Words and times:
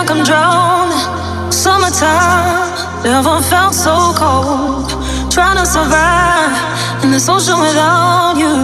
like 0.00 0.10
I'm 0.10 0.24
drowned. 0.24 1.52
Summertime, 1.52 3.02
never 3.04 3.42
felt 3.42 3.74
so 3.74 4.12
cold. 4.16 4.88
Trying 5.30 5.58
to 5.58 5.66
survive 5.66 7.04
in 7.04 7.10
this 7.10 7.28
ocean 7.28 7.58
without 7.60 8.34
you. 8.42 8.56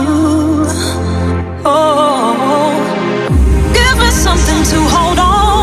Oh, 1.64 2.72
give 3.74 3.96
me 4.02 4.10
something 4.10 4.62
to 4.72 4.78
hold 4.94 5.18
on. 5.18 5.55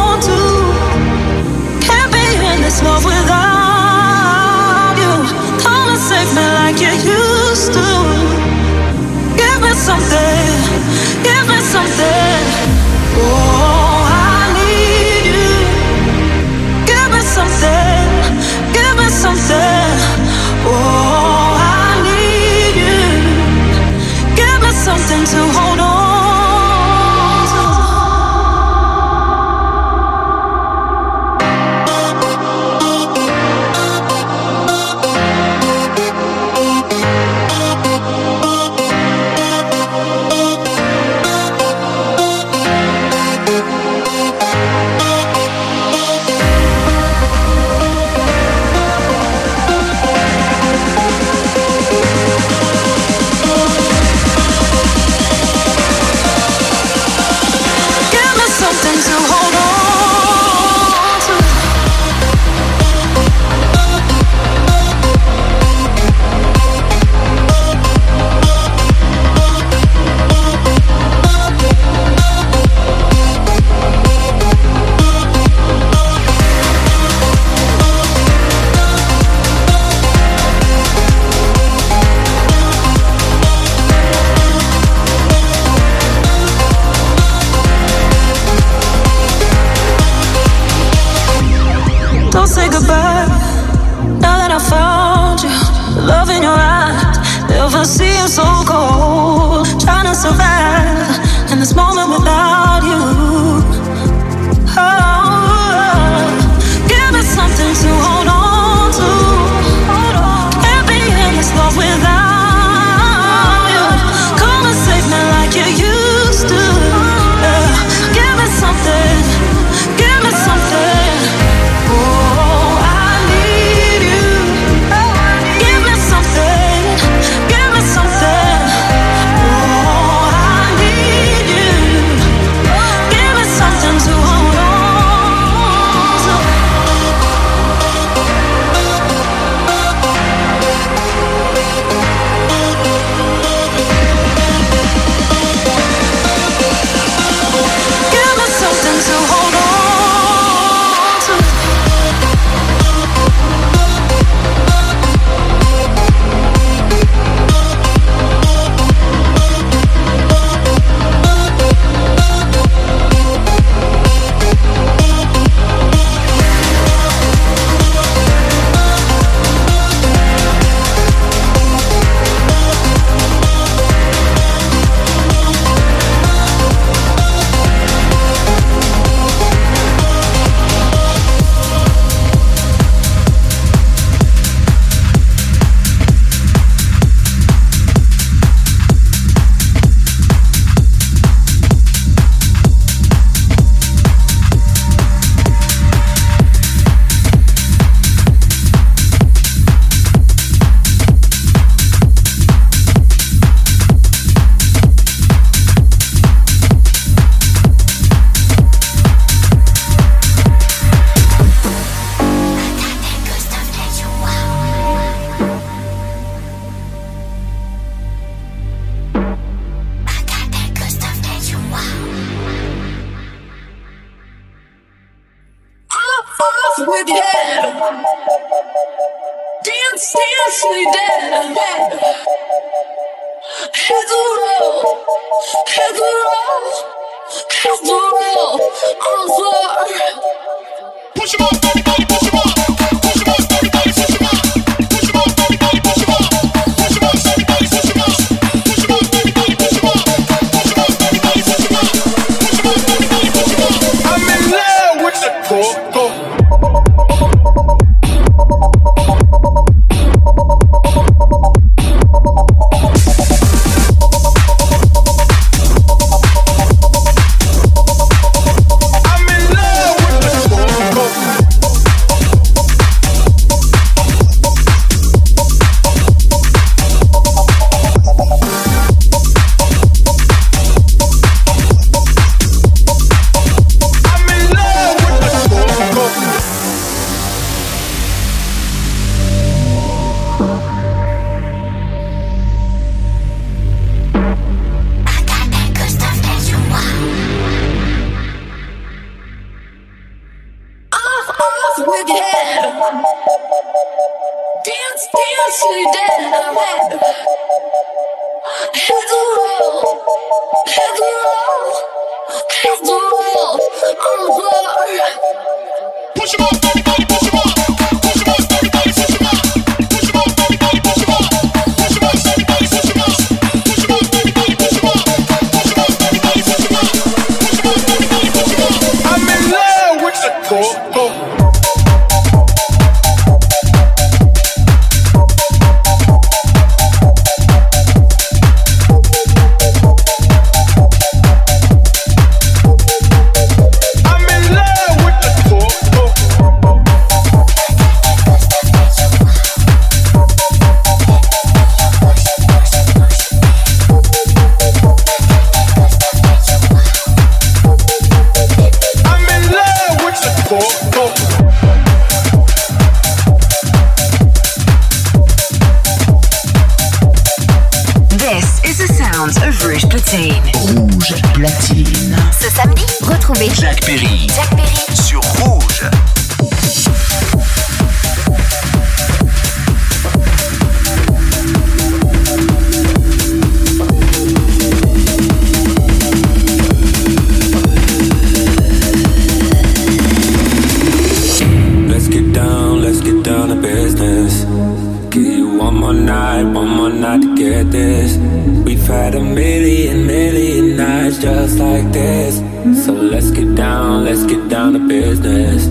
night, 396.06 396.44
one 396.44 396.70
more 396.70 396.90
night 396.90 397.22
to 397.22 397.36
get 397.36 397.72
this. 397.72 398.18
We've 398.66 398.88
had 398.88 399.16
a 399.16 399.22
million, 399.22 400.06
million 400.06 400.78
nights 400.78 401.18
just 401.20 401.58
like 401.58 401.92
this. 401.92 402.38
So 402.86 402.94
let's 402.94 403.32
get 403.32 403.56
down, 403.56 404.06
let's 404.06 404.24
get 404.26 404.50
down 404.50 404.74
to 404.74 404.80
business. 404.80 405.68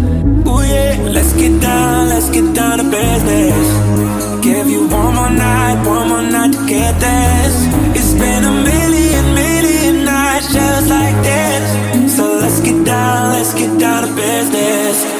Ooh 0.49 0.63
yeah, 0.73 0.97
let's 1.17 1.33
get 1.35 1.61
down, 1.61 2.09
let's 2.09 2.31
get 2.31 2.55
down 2.55 2.79
to 2.79 2.85
business. 2.85 3.67
Give 4.45 4.67
you 4.69 4.89
one 4.89 5.15
more 5.15 5.31
night, 5.31 5.87
one 5.87 6.09
more 6.09 6.23
night 6.23 6.53
to 6.53 6.67
get 6.67 6.95
this. 6.99 7.55
It's 7.99 8.13
been 8.15 8.45
a 8.45 8.55
million, 8.71 9.25
million 9.35 10.05
nights 10.05 10.53
just 10.53 10.89
like 10.89 11.17
this. 11.29 12.17
So 12.17 12.25
let's 12.43 12.61
get 12.61 12.85
down, 12.85 13.33
let's 13.35 13.55
get 13.55 13.79
down 13.79 14.07
to 14.07 14.15
business. 14.15 15.12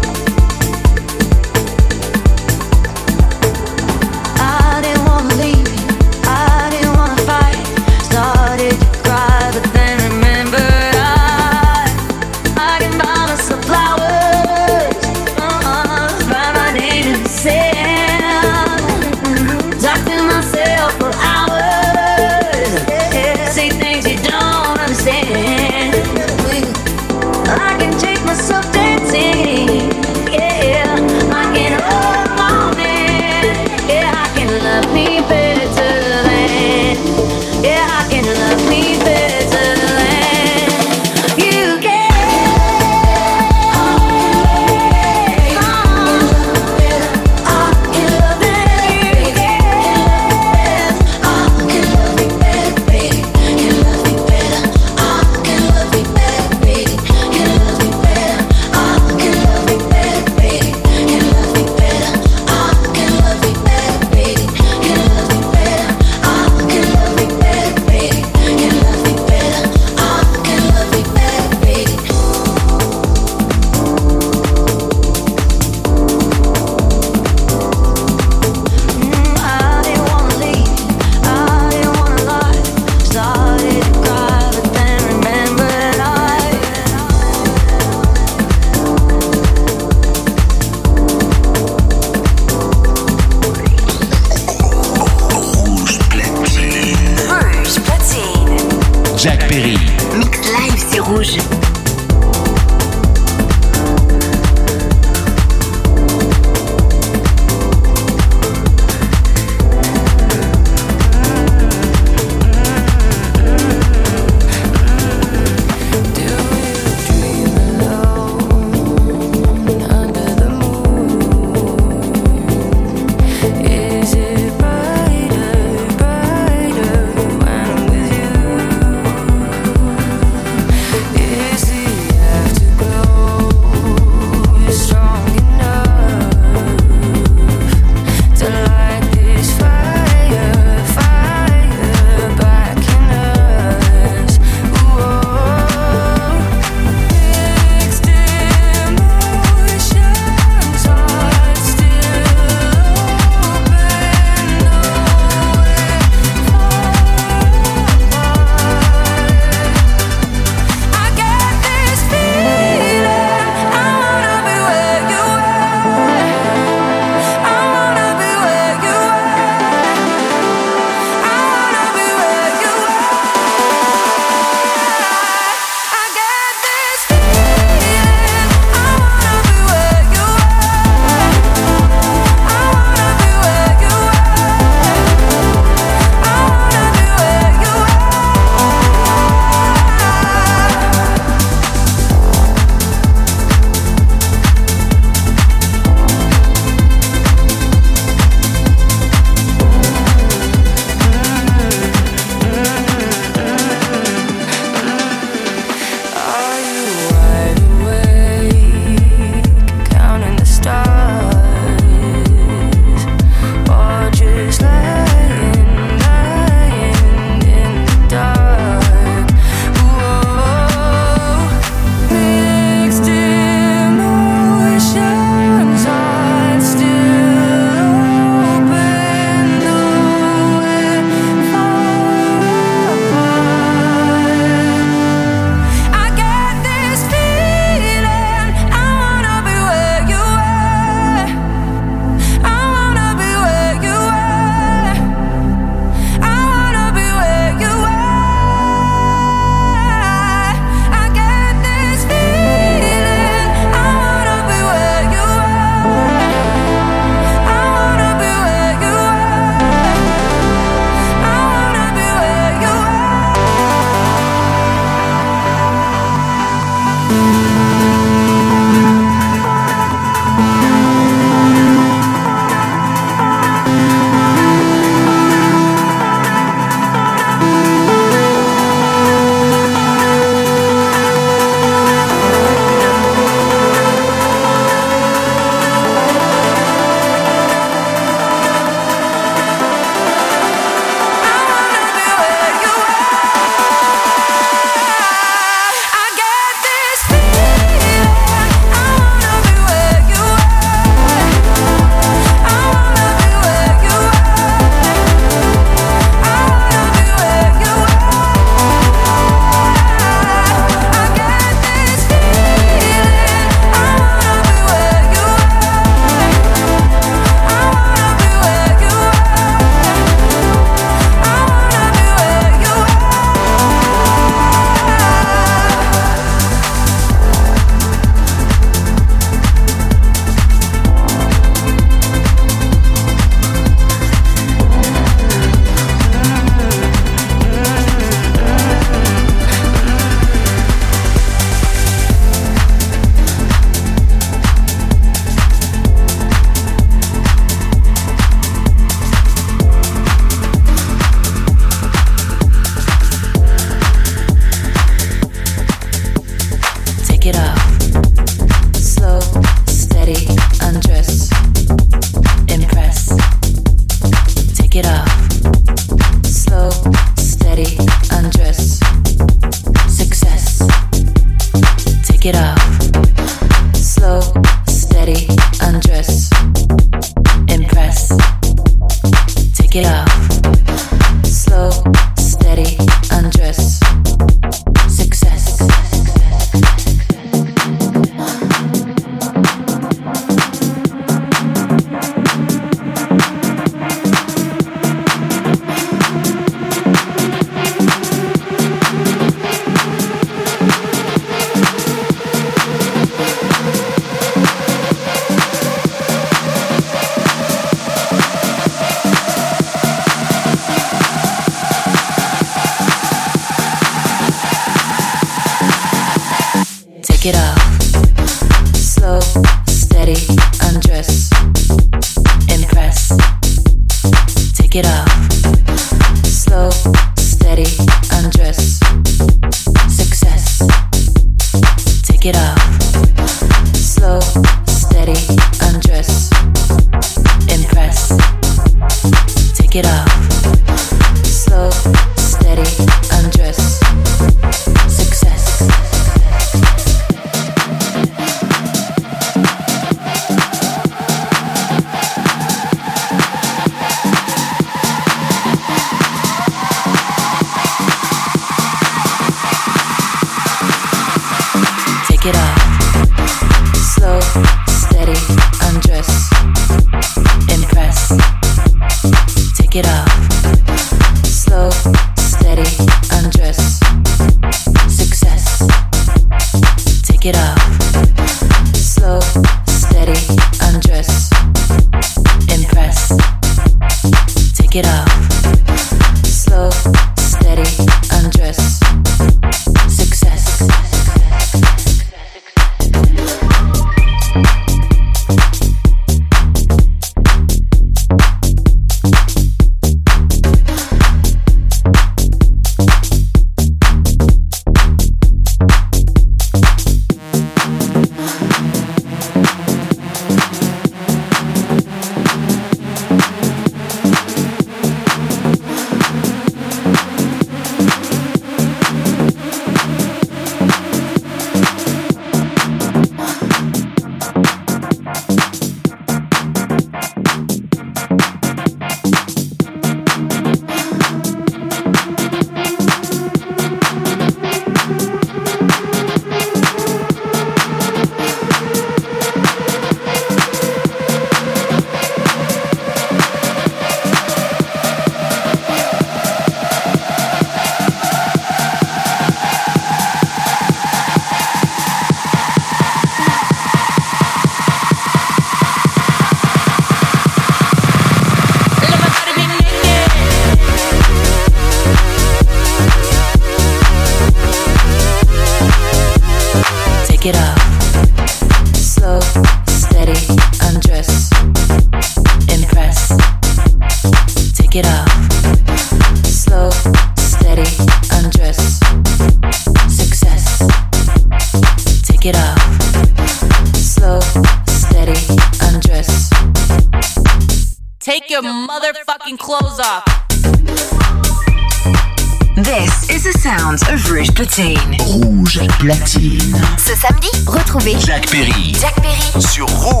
Ce 595.83 596.95
samedi, 596.95 597.27
retrouvez 597.47 597.95
Jack 598.05 598.29
Perry. 598.29 598.71
Jack 598.79 598.93
Perry 599.01 599.41
sur 599.41 599.65
Rouge. 599.65 600.00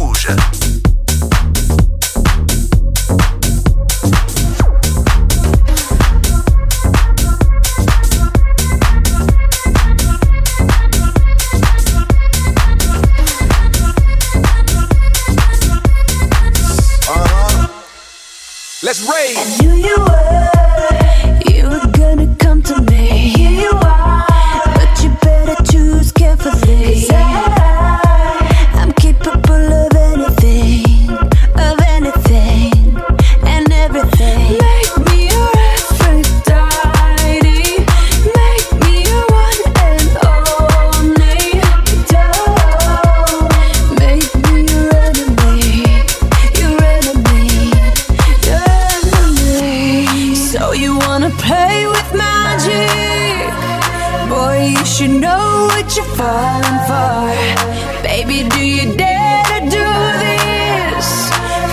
you 55.01 55.07
know 55.07 55.65
what 55.71 55.95
you're 55.95 56.05
falling 56.15 56.79
for? 56.85 58.03
Baby, 58.03 58.47
do 58.49 58.63
you 58.63 58.95
dare 58.95 59.43
to 59.45 59.59
do 59.61 59.87
this? 60.25 61.31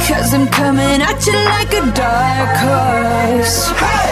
Cause 0.08 0.32
I'm 0.32 0.48
coming 0.48 1.02
at 1.02 1.26
you 1.26 1.34
like 1.34 1.72
a 1.74 1.84
dark 1.92 2.56
horse. 2.64 3.68
Hey! 3.72 4.07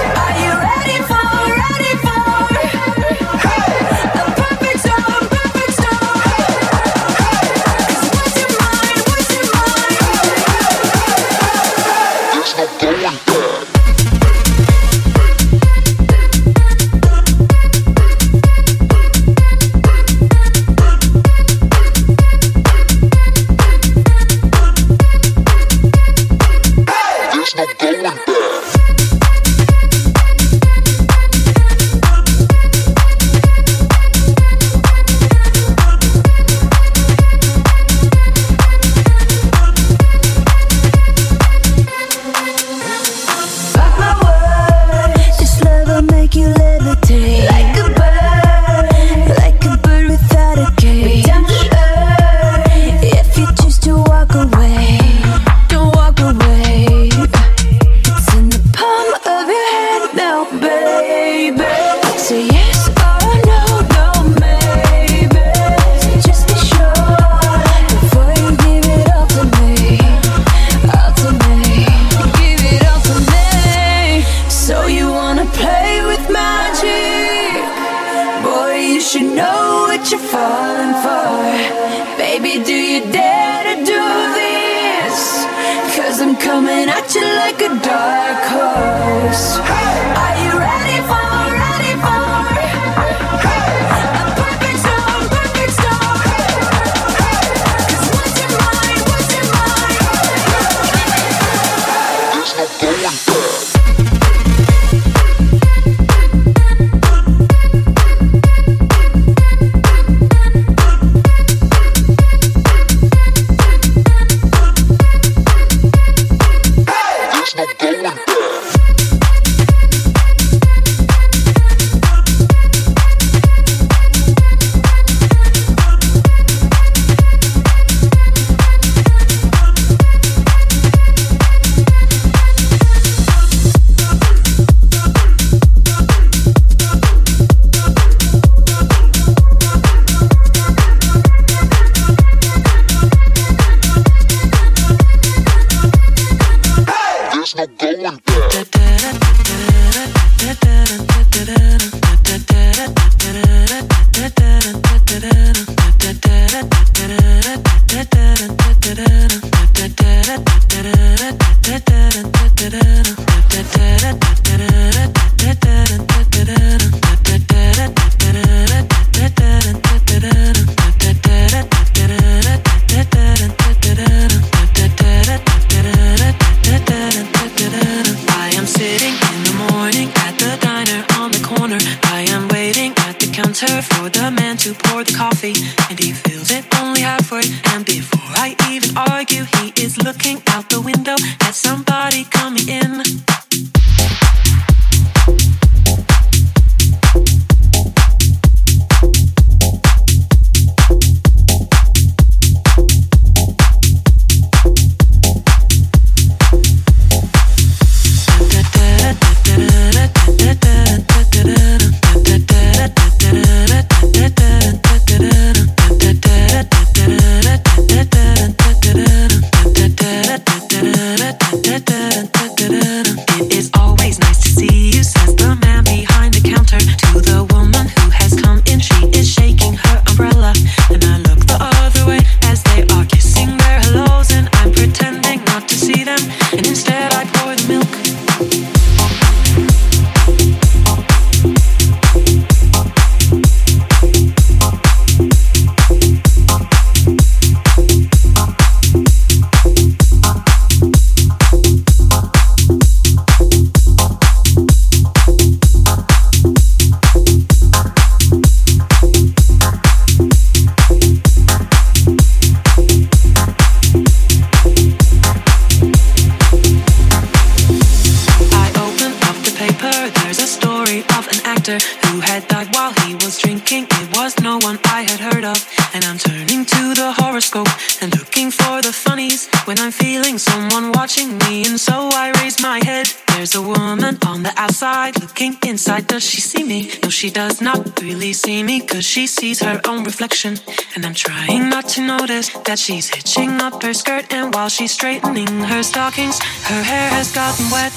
She's 292.86 293.08
hitching 293.08 293.50
up 293.62 293.82
her 293.82 293.92
skirt, 293.92 294.32
and 294.32 294.54
while 294.54 294.68
she's 294.68 294.92
straightening 294.92 295.48
her 295.48 295.82
stockings, 295.82 296.38
her 296.38 296.84
hair 296.84 297.10
has 297.10 297.32
gotten 297.32 297.68
wet. 297.68 297.92